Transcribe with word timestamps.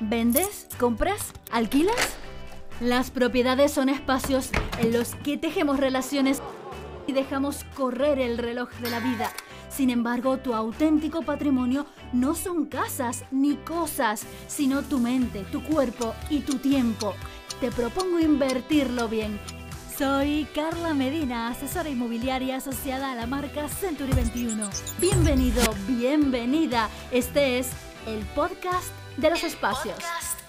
¿Vendes? 0.00 0.68
¿Compras? 0.78 1.32
¿Alquilas? 1.50 2.16
Las 2.80 3.10
propiedades 3.10 3.72
son 3.72 3.88
espacios 3.88 4.50
en 4.78 4.92
los 4.92 5.14
que 5.14 5.38
tejemos 5.38 5.80
relaciones 5.80 6.42
y 7.06 7.12
dejamos 7.12 7.64
correr 7.74 8.18
el 8.18 8.36
reloj 8.36 8.70
de 8.80 8.90
la 8.90 9.00
vida. 9.00 9.32
Sin 9.70 9.90
embargo, 9.90 10.38
tu 10.38 10.54
auténtico 10.54 11.22
patrimonio 11.22 11.86
no 12.12 12.34
son 12.34 12.66
casas 12.66 13.24
ni 13.30 13.56
cosas, 13.56 14.24
sino 14.48 14.82
tu 14.82 14.98
mente, 14.98 15.44
tu 15.50 15.62
cuerpo 15.62 16.14
y 16.28 16.40
tu 16.40 16.58
tiempo. 16.58 17.14
Te 17.60 17.70
propongo 17.70 18.20
invertirlo 18.20 19.08
bien. 19.08 19.40
Soy 19.96 20.46
Carla 20.54 20.92
Medina, 20.92 21.48
asesora 21.48 21.88
inmobiliaria 21.88 22.56
asociada 22.56 23.12
a 23.12 23.14
la 23.14 23.26
marca 23.26 23.66
Century 23.68 24.12
21. 24.12 24.68
Bienvenido, 25.00 25.62
bienvenida. 25.88 26.90
Este 27.10 27.58
es 27.58 27.70
el 28.06 28.24
podcast 28.36 28.92
de 29.16 29.30
los 29.30 29.42
espacios. 29.42 29.98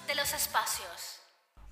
de 0.06 0.14
los 0.14 0.32
espacios. 0.32 1.20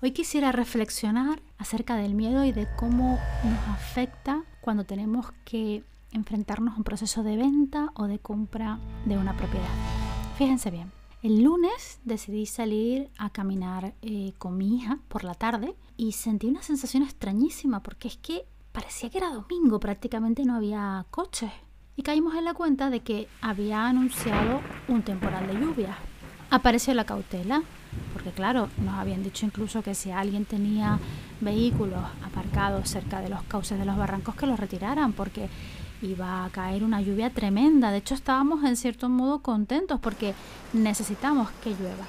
Hoy 0.01 0.11
quisiera 0.11 0.51
reflexionar 0.51 1.41
acerca 1.57 1.95
del 1.95 2.13
miedo 2.13 2.43
y 2.43 2.51
de 2.51 2.67
cómo 2.75 3.17
nos 3.45 3.67
afecta 3.69 4.43
cuando 4.59 4.83
tenemos 4.83 5.31
que 5.45 5.85
enfrentarnos 6.11 6.73
a 6.73 6.77
un 6.77 6.83
proceso 6.83 7.23
de 7.23 7.37
venta 7.37 7.91
o 7.95 8.07
de 8.07 8.19
compra 8.19 8.79
de 9.05 9.17
una 9.17 9.37
propiedad. 9.37 9.69
Fíjense 10.37 10.71
bien, 10.71 10.91
el 11.23 11.41
lunes 11.41 11.99
decidí 12.03 12.45
salir 12.47 13.09
a 13.17 13.29
caminar 13.29 13.95
eh, 14.01 14.33
con 14.37 14.57
mi 14.57 14.75
hija 14.75 14.99
por 15.07 15.23
la 15.23 15.35
tarde 15.35 15.77
y 15.95 16.11
sentí 16.11 16.47
una 16.47 16.63
sensación 16.63 17.03
extrañísima 17.03 17.81
porque 17.81 18.09
es 18.09 18.17
que 18.17 18.45
parecía 18.73 19.09
que 19.09 19.19
era 19.19 19.29
domingo, 19.29 19.79
prácticamente 19.79 20.43
no 20.43 20.55
había 20.55 21.05
coches. 21.11 21.51
Y 21.97 22.03
caímos 22.03 22.35
en 22.35 22.45
la 22.45 22.53
cuenta 22.53 22.91
de 22.91 22.99
que 22.99 23.27
había 23.41 23.87
anunciado 23.87 24.61
un 24.87 25.01
temporal 25.01 25.47
de 25.47 25.55
lluvia. 25.55 25.97
Apareció 26.51 26.93
la 26.93 27.05
cautela, 27.05 27.63
porque 28.13 28.29
claro, 28.29 28.69
nos 28.77 28.93
habían 28.93 29.23
dicho 29.23 29.47
incluso 29.47 29.81
que 29.81 29.95
si 29.95 30.11
alguien 30.11 30.45
tenía 30.45 30.99
vehículos 31.41 31.99
aparcados 32.23 32.87
cerca 32.87 33.19
de 33.19 33.29
los 33.29 33.41
cauces 33.43 33.79
de 33.79 33.85
los 33.85 33.97
barrancos 33.97 34.35
que 34.35 34.45
los 34.45 34.59
retiraran, 34.59 35.11
porque 35.11 35.49
iba 36.03 36.45
a 36.45 36.49
caer 36.51 36.83
una 36.83 37.01
lluvia 37.01 37.31
tremenda. 37.31 37.89
De 37.89 37.97
hecho, 37.97 38.13
estábamos 38.13 38.63
en 38.63 38.77
cierto 38.77 39.09
modo 39.09 39.39
contentos 39.39 39.99
porque 39.99 40.35
necesitamos 40.73 41.49
que 41.63 41.71
llueva. 41.71 42.05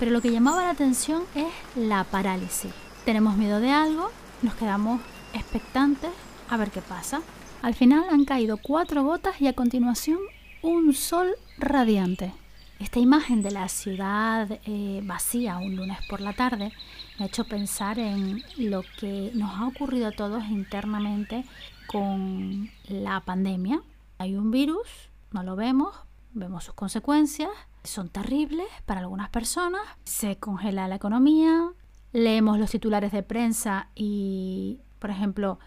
Pero 0.00 0.10
lo 0.10 0.20
que 0.20 0.32
llamaba 0.32 0.64
la 0.64 0.70
atención 0.70 1.22
es 1.36 1.46
la 1.76 2.02
parálisis. 2.02 2.72
Tenemos 3.04 3.36
miedo 3.36 3.60
de 3.60 3.70
algo, 3.70 4.10
nos 4.42 4.54
quedamos 4.54 5.00
expectantes 5.34 6.10
a 6.48 6.56
ver 6.56 6.72
qué 6.72 6.80
pasa. 6.80 7.20
Al 7.62 7.74
final 7.74 8.04
han 8.10 8.24
caído 8.24 8.56
cuatro 8.56 9.04
gotas 9.04 9.40
y 9.40 9.46
a 9.46 9.52
continuación 9.52 10.18
un 10.62 10.94
sol 10.94 11.34
radiante. 11.58 12.32
Esta 12.78 12.98
imagen 12.98 13.42
de 13.42 13.50
la 13.50 13.68
ciudad 13.68 14.58
eh, 14.64 15.02
vacía 15.04 15.58
un 15.58 15.76
lunes 15.76 15.98
por 16.08 16.22
la 16.22 16.32
tarde 16.32 16.72
me 17.20 17.26
ha 17.26 17.28
hecho 17.28 17.44
pensar 17.44 17.98
en 17.98 18.42
lo 18.56 18.82
que 18.98 19.30
nos 19.34 19.50
ha 19.54 19.66
ocurrido 19.66 20.06
a 20.06 20.12
todos 20.12 20.42
internamente 20.48 21.44
con 21.86 22.70
la 22.88 23.20
pandemia. 23.20 23.82
Hay 24.16 24.36
un 24.36 24.50
virus, 24.50 24.88
no 25.30 25.42
lo 25.42 25.54
vemos, 25.54 25.94
vemos 26.32 26.64
sus 26.64 26.72
consecuencias, 26.72 27.50
son 27.84 28.08
terribles 28.08 28.66
para 28.86 29.00
algunas 29.00 29.28
personas, 29.28 29.82
se 30.04 30.36
congela 30.36 30.88
la 30.88 30.94
economía, 30.94 31.72
leemos 32.12 32.58
los 32.58 32.70
titulares 32.70 33.12
de 33.12 33.22
prensa 33.22 33.90
y, 33.94 34.80
por 34.98 35.10
ejemplo, 35.10 35.58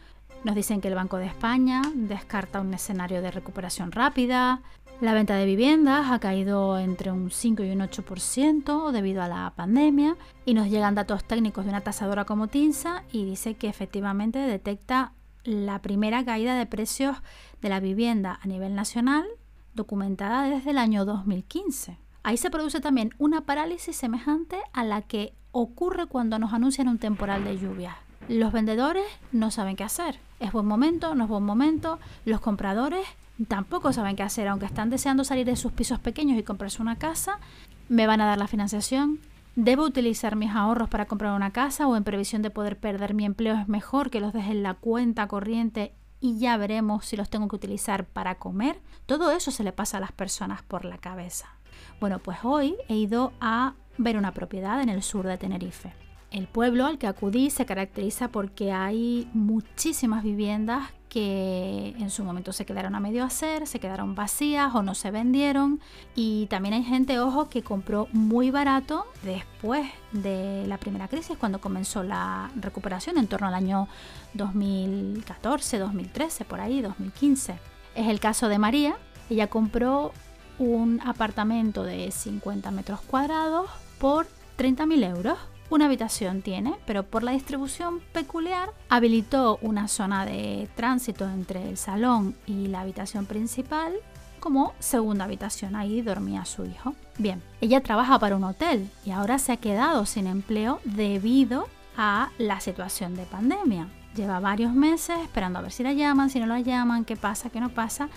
nos 0.43 0.55
dicen 0.55 0.81
que 0.81 0.87
el 0.87 0.95
Banco 0.95 1.17
de 1.17 1.25
España 1.25 1.81
descarta 1.93 2.61
un 2.61 2.73
escenario 2.73 3.21
de 3.21 3.31
recuperación 3.31 3.91
rápida, 3.91 4.61
la 5.01 5.13
venta 5.13 5.35
de 5.35 5.45
viviendas 5.45 6.11
ha 6.11 6.19
caído 6.19 6.79
entre 6.79 7.11
un 7.11 7.29
5 7.29 7.63
y 7.63 7.71
un 7.71 7.79
8% 7.79 8.91
debido 8.91 9.21
a 9.21 9.27
la 9.27 9.51
pandemia 9.55 10.15
y 10.45 10.53
nos 10.53 10.69
llegan 10.69 10.95
datos 10.95 11.25
técnicos 11.25 11.65
de 11.65 11.71
una 11.71 11.81
tasadora 11.81 12.25
como 12.25 12.47
TINSA 12.47 13.03
y 13.11 13.25
dice 13.25 13.55
que 13.55 13.67
efectivamente 13.67 14.39
detecta 14.39 15.11
la 15.43 15.81
primera 15.81 16.23
caída 16.23 16.55
de 16.55 16.65
precios 16.65 17.17
de 17.61 17.69
la 17.69 17.79
vivienda 17.81 18.39
a 18.41 18.47
nivel 18.47 18.75
nacional 18.75 19.25
documentada 19.73 20.43
desde 20.43 20.71
el 20.71 20.77
año 20.77 21.03
2015. 21.03 21.97
Ahí 22.23 22.37
se 22.37 22.49
produce 22.49 22.79
también 22.79 23.13
una 23.17 23.41
parálisis 23.41 23.97
semejante 23.97 24.57
a 24.71 24.85
la 24.85 25.01
que 25.01 25.33
ocurre 25.51 26.05
cuando 26.05 26.39
nos 26.39 26.53
anuncian 26.53 26.87
un 26.87 26.99
temporal 26.99 27.43
de 27.43 27.57
lluvia. 27.57 27.97
Los 28.29 28.53
vendedores 28.53 29.03
no 29.33 29.51
saben 29.51 29.75
qué 29.75 29.83
hacer. 29.83 30.17
¿Es 30.43 30.51
buen 30.51 30.65
momento? 30.65 31.15
¿No 31.15 31.23
es 31.23 31.29
buen 31.29 31.45
momento? 31.45 31.99
Los 32.25 32.41
compradores 32.41 33.07
tampoco 33.47 33.93
saben 33.93 34.17
qué 34.17 34.23
hacer, 34.23 34.49
aunque 34.49 34.65
están 34.65 34.89
deseando 34.89 35.23
salir 35.23 35.45
de 35.45 35.55
sus 35.55 35.71
pisos 35.71 35.99
pequeños 35.99 36.37
y 36.37 36.43
comprarse 36.43 36.81
una 36.81 36.97
casa, 36.97 37.39
me 37.87 38.07
van 38.07 38.19
a 38.19 38.25
dar 38.25 38.37
la 38.37 38.47
financiación. 38.47 39.21
¿Debo 39.55 39.85
utilizar 39.85 40.35
mis 40.35 40.51
ahorros 40.51 40.89
para 40.89 41.05
comprar 41.05 41.33
una 41.33 41.51
casa 41.51 41.87
o 41.87 41.95
en 41.95 42.03
previsión 42.03 42.41
de 42.41 42.49
poder 42.49 42.77
perder 42.77 43.13
mi 43.13 43.23
empleo 43.23 43.55
es 43.55 43.69
mejor 43.69 44.09
que 44.09 44.19
los 44.19 44.33
deje 44.33 44.51
en 44.51 44.63
la 44.63 44.73
cuenta 44.73 45.29
corriente 45.29 45.93
y 46.19 46.39
ya 46.39 46.57
veremos 46.57 47.05
si 47.05 47.15
los 47.15 47.29
tengo 47.29 47.47
que 47.47 47.55
utilizar 47.55 48.05
para 48.05 48.35
comer? 48.35 48.81
Todo 49.05 49.31
eso 49.31 49.49
se 49.49 49.63
le 49.63 49.71
pasa 49.71 49.95
a 49.95 50.01
las 50.01 50.11
personas 50.11 50.61
por 50.61 50.83
la 50.83 50.97
cabeza. 50.97 51.55
Bueno, 52.01 52.19
pues 52.19 52.39
hoy 52.43 52.75
he 52.89 52.95
ido 52.95 53.31
a 53.39 53.75
ver 53.97 54.17
una 54.17 54.33
propiedad 54.33 54.81
en 54.81 54.89
el 54.89 55.03
sur 55.03 55.25
de 55.25 55.37
Tenerife. 55.37 55.93
El 56.33 56.47
pueblo 56.47 56.87
al 56.87 56.97
que 56.97 57.05
acudí 57.05 57.51
se 57.51 57.67
caracteriza 57.67 58.27
porque 58.27 58.71
hay 58.71 59.29
muchísimas 59.33 60.23
viviendas 60.23 60.89
que 61.07 61.93
en 61.99 62.09
su 62.09 62.23
momento 62.23 62.51
se 62.53 62.65
quedaron 62.65 62.95
a 62.95 62.99
medio 62.99 63.23
hacer, 63.23 63.67
se 63.67 63.79
quedaron 63.79 64.15
vacías 64.15 64.73
o 64.73 64.81
no 64.81 64.95
se 64.95 65.11
vendieron. 65.11 65.79
Y 66.15 66.47
también 66.47 66.73
hay 66.73 66.83
gente, 66.83 67.19
ojo, 67.19 67.49
que 67.49 67.61
compró 67.61 68.07
muy 68.13 68.49
barato 68.49 69.05
después 69.21 69.87
de 70.11 70.65
la 70.65 70.79
primera 70.79 71.07
crisis, 71.07 71.37
cuando 71.37 71.61
comenzó 71.61 72.01
la 72.01 72.49
recuperación 72.55 73.19
en 73.19 73.27
torno 73.27 73.45
al 73.45 73.53
año 73.53 73.87
2014, 74.33 75.77
2013, 75.77 76.45
por 76.45 76.61
ahí, 76.61 76.81
2015. 76.81 77.59
Es 77.93 78.07
el 78.07 78.19
caso 78.19 78.49
de 78.49 78.57
María. 78.57 78.95
Ella 79.29 79.51
compró 79.51 80.13
un 80.57 80.99
apartamento 81.05 81.83
de 81.83 82.09
50 82.09 82.71
metros 82.71 83.01
cuadrados 83.01 83.69
por 83.99 84.25
30.000 84.57 85.15
euros 85.15 85.37
una 85.73 85.85
habitación 85.85 86.43
tiene, 86.43 86.75
pero 86.85 87.01
por 87.01 87.23
la 87.23 87.31
distribución 87.31 87.99
peculiar 88.11 88.69
habilitó 88.89 89.57
una 89.63 89.87
zona 89.87 90.23
de 90.23 90.69
tránsito 90.75 91.27
entre 91.27 91.67
el 91.67 91.77
salón 91.77 92.35
y 92.45 92.67
la 92.67 92.81
habitación 92.81 93.25
principal 93.25 93.91
como 94.39 94.73
segunda 94.77 95.25
habitación. 95.25 95.75
Ahí 95.75 96.03
dormía 96.03 96.45
su 96.45 96.65
hijo. 96.65 96.93
Bien, 97.17 97.41
ella 97.59 97.81
trabaja 97.81 98.19
para 98.19 98.35
un 98.35 98.43
hotel 98.43 98.87
y 99.03 99.09
ahora 99.09 99.39
se 99.39 99.51
ha 99.51 99.57
quedado 99.57 100.05
sin 100.05 100.27
empleo 100.27 100.79
debido 100.83 101.67
a 101.97 102.29
la 102.37 102.59
situación 102.59 103.15
de 103.15 103.23
pandemia. 103.23 103.87
Lleva 104.15 104.39
varios 104.39 104.73
meses 104.75 105.17
esperando 105.23 105.57
a 105.57 105.63
ver 105.63 105.71
si 105.71 105.81
la 105.81 105.93
llaman, 105.93 106.29
si 106.29 106.39
no 106.39 106.45
la 106.45 106.59
llaman, 106.59 107.03
qué 107.03 107.15
pasa, 107.15 107.49
qué 107.49 107.59
no 107.59 107.69
pasa 107.69 108.09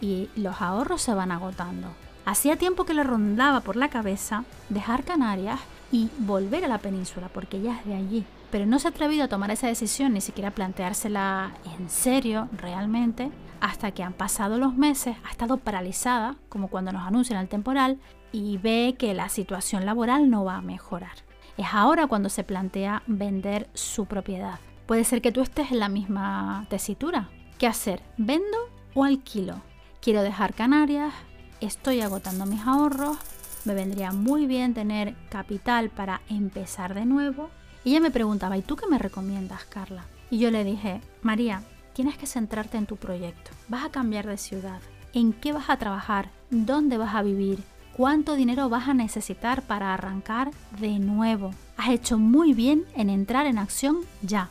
y 0.00 0.28
los 0.36 0.62
ahorros 0.62 1.02
se 1.02 1.12
van 1.12 1.32
agotando. 1.32 1.88
Hacía 2.24 2.54
tiempo 2.54 2.84
que 2.84 2.94
le 2.94 3.02
rondaba 3.02 3.62
por 3.62 3.74
la 3.74 3.88
cabeza 3.88 4.44
dejar 4.68 5.02
Canarias 5.02 5.58
y 5.92 6.08
volver 6.18 6.64
a 6.64 6.68
la 6.68 6.78
península, 6.78 7.28
porque 7.28 7.58
ella 7.58 7.78
es 7.78 7.86
de 7.86 7.94
allí. 7.94 8.24
Pero 8.50 8.66
no 8.66 8.78
se 8.78 8.88
ha 8.88 8.90
atrevido 8.90 9.24
a 9.24 9.28
tomar 9.28 9.50
esa 9.50 9.66
decisión, 9.66 10.12
ni 10.12 10.20
siquiera 10.20 10.50
planteársela 10.50 11.52
en 11.78 11.88
serio, 11.88 12.48
realmente, 12.52 13.30
hasta 13.60 13.92
que 13.92 14.02
han 14.02 14.12
pasado 14.12 14.58
los 14.58 14.74
meses, 14.74 15.16
ha 15.24 15.30
estado 15.30 15.56
paralizada, 15.56 16.36
como 16.48 16.68
cuando 16.68 16.92
nos 16.92 17.06
anuncian 17.06 17.40
el 17.40 17.48
temporal, 17.48 17.98
y 18.32 18.58
ve 18.58 18.94
que 18.98 19.14
la 19.14 19.28
situación 19.28 19.84
laboral 19.84 20.30
no 20.30 20.44
va 20.44 20.56
a 20.56 20.62
mejorar. 20.62 21.12
Es 21.56 21.66
ahora 21.72 22.06
cuando 22.06 22.28
se 22.28 22.44
plantea 22.44 23.02
vender 23.06 23.68
su 23.74 24.06
propiedad. 24.06 24.58
Puede 24.86 25.04
ser 25.04 25.20
que 25.20 25.32
tú 25.32 25.40
estés 25.40 25.72
en 25.72 25.78
la 25.78 25.88
misma 25.88 26.66
tesitura. 26.68 27.28
¿Qué 27.58 27.66
hacer? 27.66 28.02
¿Vendo 28.16 28.58
o 28.94 29.04
alquilo? 29.04 29.60
Quiero 30.00 30.22
dejar 30.22 30.54
Canarias, 30.54 31.12
estoy 31.60 32.00
agotando 32.00 32.46
mis 32.46 32.66
ahorros, 32.66 33.18
me 33.64 33.74
vendría 33.74 34.12
muy 34.12 34.46
bien 34.46 34.74
tener 34.74 35.14
capital 35.28 35.90
para 35.90 36.20
empezar 36.28 36.94
de 36.94 37.04
nuevo. 37.04 37.50
Y 37.84 37.90
ella 37.90 38.00
me 38.00 38.10
preguntaba, 38.10 38.56
¿y 38.56 38.62
tú 38.62 38.76
qué 38.76 38.86
me 38.86 38.98
recomiendas, 38.98 39.64
Carla? 39.64 40.04
Y 40.30 40.38
yo 40.38 40.50
le 40.50 40.64
dije, 40.64 41.00
María, 41.22 41.62
tienes 41.92 42.16
que 42.16 42.26
centrarte 42.26 42.78
en 42.78 42.86
tu 42.86 42.96
proyecto. 42.96 43.50
Vas 43.68 43.84
a 43.84 43.90
cambiar 43.90 44.26
de 44.26 44.36
ciudad. 44.36 44.80
¿En 45.12 45.32
qué 45.32 45.52
vas 45.52 45.68
a 45.70 45.76
trabajar? 45.76 46.30
¿Dónde 46.50 46.98
vas 46.98 47.14
a 47.14 47.22
vivir? 47.22 47.62
¿Cuánto 47.96 48.36
dinero 48.36 48.68
vas 48.68 48.88
a 48.88 48.94
necesitar 48.94 49.62
para 49.62 49.92
arrancar 49.92 50.50
de 50.78 50.98
nuevo? 50.98 51.52
Has 51.76 51.90
hecho 51.90 52.18
muy 52.18 52.54
bien 52.54 52.84
en 52.94 53.10
entrar 53.10 53.46
en 53.46 53.58
acción 53.58 53.98
ya. 54.22 54.48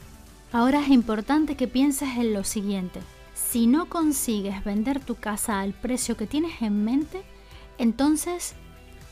Ahora 0.51 0.81
es 0.81 0.89
importante 0.89 1.55
que 1.55 1.67
pienses 1.67 2.17
en 2.17 2.33
lo 2.33 2.43
siguiente. 2.43 2.99
Si 3.33 3.67
no 3.67 3.87
consigues 3.87 4.63
vender 4.63 4.99
tu 4.99 5.15
casa 5.15 5.61
al 5.61 5.73
precio 5.73 6.17
que 6.17 6.27
tienes 6.27 6.61
en 6.61 6.83
mente, 6.83 7.23
entonces 7.77 8.55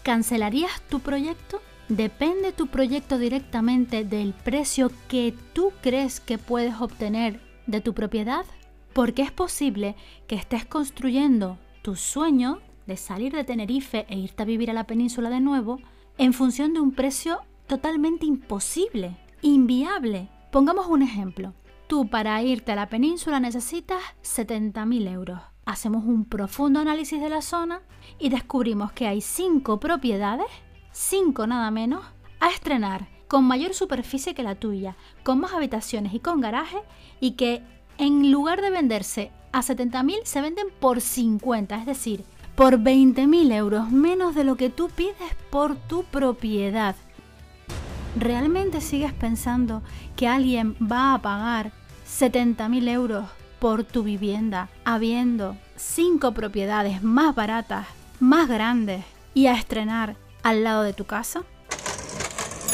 ¿Cancelarías 0.08 0.80
tu 0.84 1.02
proyecto? 1.02 1.60
¿Depende 1.90 2.54
tu 2.54 2.68
proyecto 2.68 3.18
directamente 3.18 4.06
del 4.06 4.34
precio 4.34 4.90
que 5.10 5.36
tú 5.52 5.74
crees 5.82 6.22
que 6.22 6.38
puedes 6.38 6.80
obtener 6.80 7.42
de 7.66 7.82
tu 7.82 7.94
propiedad? 7.94 8.46
Porque 8.94 9.22
es 9.22 9.34
posible 9.34 9.98
que 10.26 10.36
estés 10.36 10.66
construyendo 10.66 11.58
tu 11.82 11.98
sueño 11.98 12.62
de 12.86 12.96
salir 12.96 13.34
de 13.34 13.44
Tenerife 13.44 14.06
e 14.08 14.18
irte 14.18 14.44
a 14.44 14.46
vivir 14.46 14.72
a 14.72 14.74
la 14.74 14.86
península 14.86 15.30
de 15.30 15.42
nuevo, 15.42 15.82
en 16.18 16.32
función 16.32 16.74
de 16.74 16.80
un 16.80 16.94
precio 16.94 17.42
totalmente 17.68 18.26
imposible, 18.26 19.18
inviable. 19.42 20.30
Pongamos 20.54 20.88
un 20.88 21.02
ejemplo. 21.02 21.54
Tú 21.88 22.08
para 22.08 22.42
irte 22.44 22.72
a 22.72 22.76
la 22.78 22.88
península 22.88 23.42
necesitas 23.42 24.02
70.000 24.24 25.12
euros. 25.12 25.42
Hacemos 25.68 26.06
un 26.06 26.24
profundo 26.24 26.80
análisis 26.80 27.20
de 27.20 27.30
la 27.30 27.42
zona 27.42 27.82
y 28.20 28.30
descubrimos 28.30 28.94
que 28.94 29.06
hay 29.06 29.20
5 29.20 29.82
propiedades, 29.82 30.48
5 30.94 31.46
nada 31.46 31.72
menos, 31.72 32.06
a 32.40 32.52
estrenar 32.52 33.10
con 33.28 33.44
mayor 33.44 33.74
superficie 33.74 34.34
que 34.34 34.44
la 34.44 34.56
tuya, 34.56 34.96
con 35.24 35.42
más 35.42 35.52
habitaciones 35.52 36.14
y 36.14 36.22
con 36.22 36.40
garaje 36.40 36.78
y 37.20 37.32
que 37.32 37.64
en 37.98 38.32
lugar 38.32 38.62
de 38.62 38.70
venderse 38.70 39.30
a 39.52 39.62
70.000 39.62 40.24
se 40.24 40.40
venden 40.40 40.68
por 40.80 41.02
50, 41.02 41.76
es 41.76 41.86
decir, 41.86 42.24
por 42.56 42.80
20.000 42.80 43.52
euros 43.52 43.92
menos 43.92 44.36
de 44.36 44.46
lo 44.46 44.56
que 44.56 44.70
tú 44.70 44.88
pides 44.88 45.36
por 45.50 45.76
tu 45.76 46.06
propiedad. 46.06 46.96
¿Realmente 48.16 48.80
sigues 48.80 49.12
pensando 49.12 49.82
que 50.16 50.30
alguien 50.30 50.78
va 50.82 51.14
a 51.14 51.22
pagar 51.22 51.74
70.000 52.08 52.88
euros 52.88 53.26
por 53.60 53.84
tu 53.84 54.04
vivienda 54.04 54.70
habiendo 54.86 55.58
cinco 55.76 56.34
propiedades 56.34 57.04
más 57.04 57.36
baratas, 57.36 57.88
más 58.20 58.48
grandes 58.48 59.04
y 59.34 59.48
a 59.48 59.54
estrenar 59.54 60.16
al 60.44 60.64
lado 60.64 60.84
de 60.84 60.94
tu 60.94 61.06
casa? 61.06 61.44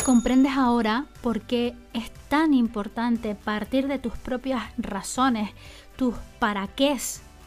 ¿Comprendes 0.06 0.54
ahora 0.58 1.06
por 1.22 1.42
qué 1.42 1.76
es 1.94 2.12
tan 2.28 2.54
importante 2.54 3.36
partir 3.36 3.88
de 3.88 4.00
tus 4.00 4.18
propias 4.18 4.64
razones, 4.78 5.52
tus 5.96 6.16
para 6.40 6.68
qué, 6.68 6.98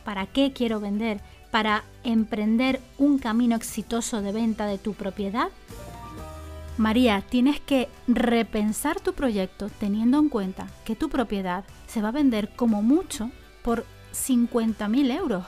para 0.05 0.27
qué 0.27 0.53
quiero 0.55 0.81
vender, 0.81 1.21
para 1.51 1.85
emprender 2.03 2.81
un 2.97 3.19
camino 3.19 3.57
exitoso 3.57 4.23
de 4.23 4.33
venta 4.33 4.67
de 4.67 4.79
tu 4.79 4.95
propiedad? 4.95 5.49
María, 6.79 7.23
tienes 7.23 7.59
que 7.59 7.89
repensar 8.07 9.01
tu 9.01 9.15
proyecto 9.15 9.71
teniendo 9.71 10.19
en 10.19 10.29
cuenta 10.29 10.67
que 10.85 10.95
tu 10.95 11.09
propiedad 11.09 11.65
se 11.87 12.03
va 12.03 12.09
a 12.09 12.13
vender 12.13 12.51
como 12.55 12.83
mucho 12.83 13.31
por 13.63 13.87
50.000 14.13 15.17
euros. 15.17 15.45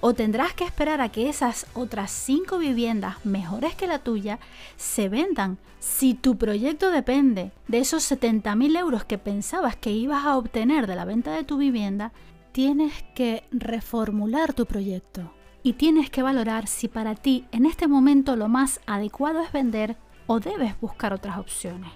O 0.00 0.14
tendrás 0.14 0.52
que 0.52 0.64
esperar 0.64 1.00
a 1.00 1.10
que 1.10 1.28
esas 1.28 1.66
otras 1.74 2.10
5 2.10 2.58
viviendas 2.58 3.24
mejores 3.24 3.76
que 3.76 3.86
la 3.86 4.00
tuya 4.00 4.40
se 4.76 5.08
vendan. 5.08 5.58
Si 5.78 6.14
tu 6.14 6.36
proyecto 6.36 6.90
depende 6.90 7.52
de 7.68 7.78
esos 7.78 8.10
70.000 8.10 8.76
euros 8.76 9.04
que 9.04 9.16
pensabas 9.16 9.76
que 9.76 9.92
ibas 9.92 10.24
a 10.24 10.36
obtener 10.36 10.88
de 10.88 10.96
la 10.96 11.04
venta 11.04 11.32
de 11.32 11.44
tu 11.44 11.56
vivienda, 11.56 12.12
tienes 12.50 13.04
que 13.14 13.44
reformular 13.52 14.54
tu 14.54 14.66
proyecto. 14.66 15.32
Y 15.62 15.74
tienes 15.74 16.10
que 16.10 16.22
valorar 16.22 16.66
si 16.66 16.88
para 16.88 17.14
ti 17.14 17.44
en 17.52 17.64
este 17.64 17.86
momento 17.86 18.34
lo 18.34 18.48
más 18.48 18.80
adecuado 18.86 19.40
es 19.40 19.52
vender 19.52 19.96
o 20.26 20.40
debes 20.40 20.78
buscar 20.80 21.12
otras 21.12 21.38
opciones. 21.38 21.90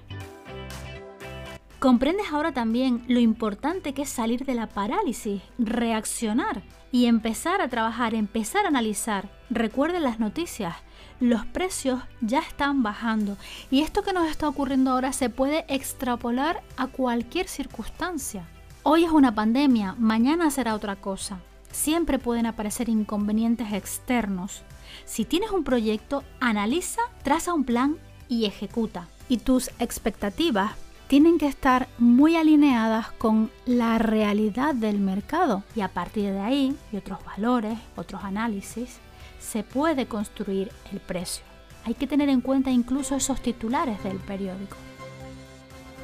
Comprendes 1.79 2.27
ahora 2.33 2.51
también 2.51 3.05
lo 3.07 3.21
importante 3.21 3.95
que 3.95 4.03
es 4.03 4.09
salir 4.09 4.45
de 4.45 4.55
la 4.55 4.67
parálisis, 4.67 5.43
reaccionar 5.59 6.63
y 6.91 7.07
empezar 7.07 7.61
a 7.61 7.69
trabajar, 7.69 8.15
empezar 8.15 8.65
a 8.65 8.69
analizar. 8.69 9.29
Recuerden 9.49 10.03
las 10.03 10.19
noticias, 10.19 10.75
los 11.21 11.47
precios 11.47 12.01
ya 12.21 12.41
están 12.41 12.83
bajando 12.83 13.37
y 13.71 13.83
esto 13.83 14.03
que 14.03 14.13
nos 14.13 14.29
está 14.29 14.49
ocurriendo 14.49 14.91
ahora 14.91 15.13
se 15.13 15.31
puede 15.31 15.65
extrapolar 15.69 16.63
a 16.77 16.89
cualquier 16.89 17.47
circunstancia. 17.47 18.45
Hoy 18.83 19.05
es 19.05 19.11
una 19.13 19.35
pandemia, 19.35 19.95
mañana 19.99 20.51
será 20.51 20.75
otra 20.75 20.97
cosa. 20.97 21.39
Siempre 21.71 22.19
pueden 22.19 22.47
aparecer 22.47 22.89
inconvenientes 22.89 23.73
externos. 23.73 24.63
Si 25.05 25.25
tienes 25.25 25.53
un 25.53 25.63
proyecto, 25.63 26.25
analiza, 26.41 27.03
traza 27.23 27.53
un 27.55 27.65
plan 27.65 27.99
y 28.29 28.45
ejecuta. 28.45 29.09
Y 29.29 29.39
tus 29.39 29.71
expectativas 29.79 30.73
tienen 31.09 31.39
que 31.39 31.47
estar 31.47 31.89
muy 31.99 32.37
alineadas 32.37 33.11
con 33.13 33.51
la 33.65 33.99
realidad 33.99 34.75
del 34.75 34.99
mercado 34.99 35.65
y 35.75 35.81
a 35.81 35.89
partir 35.89 36.33
de 36.33 36.41
ahí 36.41 36.77
y 36.93 36.97
otros 36.97 37.25
valores, 37.25 37.79
otros 37.97 38.25
análisis, 38.25 38.99
se 39.41 39.63
puede 39.63 40.07
construir 40.07 40.71
el 40.93 41.01
precio. 41.01 41.45
Hay 41.85 41.95
que 41.95 42.07
tener 42.07 42.29
en 42.29 42.43
cuenta 42.43 42.71
incluso 42.71 43.17
esos 43.17 43.41
titulares 43.41 44.03
del 44.05 44.19
periódico. 44.19 44.77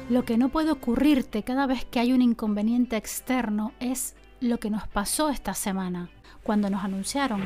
Lo 0.09 0.25
que 0.25 0.37
no 0.37 0.49
puede 0.49 0.71
ocurrirte 0.71 1.43
cada 1.43 1.67
vez 1.67 1.85
que 1.85 1.99
hay 1.99 2.13
un 2.13 2.21
inconveniente 2.21 2.97
externo 2.97 3.73
es 3.79 4.15
lo 4.39 4.59
que 4.59 4.69
nos 4.69 4.87
pasó 4.87 5.29
esta 5.29 5.53
semana, 5.53 6.09
cuando 6.43 6.69
nos 6.69 6.83
anunciaron 6.83 7.43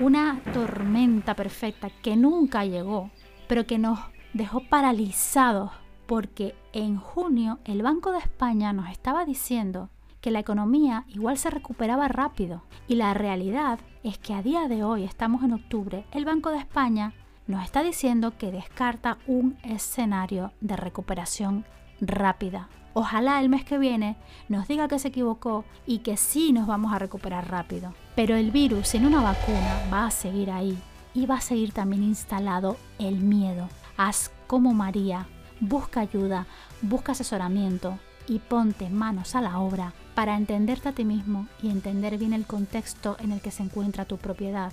una 0.00 0.40
tormenta 0.52 1.34
perfecta 1.34 1.90
que 2.02 2.16
nunca 2.16 2.64
llegó, 2.64 3.10
pero 3.46 3.66
que 3.66 3.78
nos 3.78 3.98
dejó 4.38 4.60
paralizados 4.60 5.72
porque 6.06 6.54
en 6.72 6.96
junio 6.96 7.58
el 7.64 7.82
Banco 7.82 8.12
de 8.12 8.18
España 8.18 8.72
nos 8.72 8.88
estaba 8.88 9.24
diciendo 9.24 9.90
que 10.20 10.30
la 10.30 10.38
economía 10.38 11.04
igual 11.08 11.36
se 11.36 11.50
recuperaba 11.50 12.06
rápido 12.06 12.62
y 12.86 12.94
la 12.94 13.12
realidad 13.14 13.80
es 14.04 14.16
que 14.16 14.34
a 14.34 14.42
día 14.42 14.68
de 14.68 14.84
hoy, 14.84 15.02
estamos 15.02 15.42
en 15.42 15.52
octubre, 15.52 16.06
el 16.12 16.24
Banco 16.24 16.50
de 16.50 16.58
España 16.58 17.12
nos 17.48 17.64
está 17.64 17.82
diciendo 17.82 18.38
que 18.38 18.52
descarta 18.52 19.18
un 19.26 19.58
escenario 19.64 20.52
de 20.60 20.76
recuperación 20.76 21.64
rápida. 22.00 22.68
Ojalá 22.94 23.40
el 23.40 23.48
mes 23.48 23.64
que 23.64 23.76
viene 23.76 24.16
nos 24.48 24.68
diga 24.68 24.86
que 24.86 25.00
se 25.00 25.08
equivocó 25.08 25.64
y 25.84 25.98
que 25.98 26.16
sí 26.16 26.52
nos 26.52 26.68
vamos 26.68 26.92
a 26.92 27.00
recuperar 27.00 27.50
rápido. 27.50 27.92
Pero 28.14 28.36
el 28.36 28.52
virus 28.52 28.88
sin 28.88 29.04
una 29.04 29.20
vacuna 29.20 29.82
va 29.92 30.06
a 30.06 30.10
seguir 30.12 30.52
ahí 30.52 30.78
y 31.12 31.26
va 31.26 31.36
a 31.36 31.40
seguir 31.40 31.72
también 31.72 32.04
instalado 32.04 32.76
el 33.00 33.18
miedo. 33.18 33.68
Haz 34.00 34.30
como 34.46 34.74
María, 34.74 35.26
busca 35.58 35.98
ayuda, 35.98 36.46
busca 36.82 37.10
asesoramiento 37.12 37.98
y 38.28 38.38
ponte 38.38 38.88
manos 38.90 39.34
a 39.34 39.40
la 39.40 39.58
obra 39.58 39.92
para 40.14 40.36
entenderte 40.36 40.88
a 40.88 40.92
ti 40.92 41.04
mismo 41.04 41.48
y 41.60 41.68
entender 41.68 42.16
bien 42.16 42.32
el 42.32 42.46
contexto 42.46 43.16
en 43.18 43.32
el 43.32 43.40
que 43.40 43.50
se 43.50 43.64
encuentra 43.64 44.04
tu 44.04 44.16
propiedad. 44.16 44.72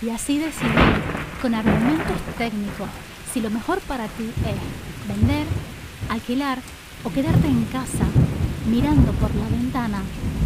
Y 0.00 0.08
así 0.08 0.38
decidir 0.38 0.72
con 1.42 1.54
argumentos 1.54 2.16
técnicos 2.38 2.88
si 3.34 3.42
lo 3.42 3.50
mejor 3.50 3.80
para 3.80 4.06
ti 4.06 4.24
es 4.46 5.14
vender, 5.14 5.46
alquilar 6.08 6.58
o 7.04 7.10
quedarte 7.10 7.48
en 7.48 7.66
casa 7.66 8.06
mirando 8.70 9.12
por 9.12 9.34
la 9.34 9.46
ventana 9.50 10.00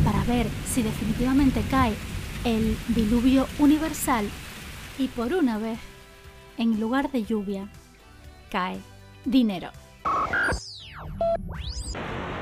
para 0.05 0.25
ver 0.25 0.49
si 0.67 0.83
definitivamente 0.83 1.63
cae 1.71 1.95
el 2.43 2.77
diluvio 2.89 3.47
universal 3.61 4.29
y 4.99 5.07
por 5.07 5.33
una 5.35 5.59
vez, 5.59 5.79
en 6.59 6.81
lugar 6.81 7.13
de 7.13 7.23
lluvia, 7.23 7.69
cae 8.53 8.79
dinero. 9.25 9.71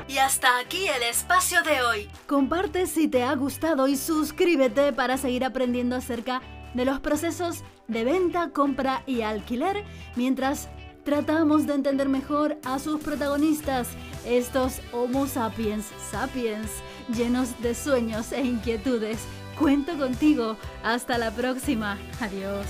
Y 0.09 0.17
hasta 0.17 0.59
aquí 0.59 0.87
el 0.87 1.03
espacio 1.03 1.63
de 1.63 1.81
hoy. 1.81 2.09
Comparte 2.27 2.85
si 2.85 3.07
te 3.07 3.23
ha 3.23 3.33
gustado 3.33 3.87
y 3.87 3.95
suscríbete 3.95 4.91
para 4.91 5.15
seguir 5.15 5.45
aprendiendo 5.45 5.95
acerca 5.95 6.41
de 6.73 6.83
los 6.83 6.99
procesos 6.99 7.63
de 7.87 8.03
venta, 8.03 8.49
compra 8.49 9.03
y 9.05 9.21
alquiler 9.21 9.85
mientras 10.17 10.67
tratamos 11.05 11.65
de 11.65 11.75
entender 11.75 12.09
mejor 12.09 12.57
a 12.65 12.77
sus 12.79 12.99
protagonistas, 13.01 13.87
estos 14.25 14.81
Homo 14.91 15.27
sapiens 15.27 15.85
sapiens, 16.11 16.69
llenos 17.15 17.59
de 17.61 17.73
sueños 17.73 18.33
e 18.33 18.41
inquietudes. 18.41 19.19
Cuento 19.57 19.97
contigo. 19.97 20.57
Hasta 20.83 21.17
la 21.17 21.31
próxima. 21.31 21.97
Adiós. 22.19 22.65